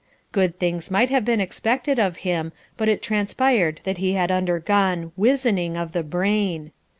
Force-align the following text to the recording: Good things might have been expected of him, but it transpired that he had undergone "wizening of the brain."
Good 0.31 0.57
things 0.57 0.89
might 0.89 1.11
have 1.11 1.23
been 1.23 1.39
expected 1.39 1.99
of 1.99 2.17
him, 2.25 2.53
but 2.75 2.89
it 2.89 3.03
transpired 3.03 3.81
that 3.83 3.99
he 3.99 4.13
had 4.13 4.31
undergone 4.31 5.11
"wizening 5.15 5.75
of 5.77 5.91
the 5.91 6.01
brain." 6.01 6.71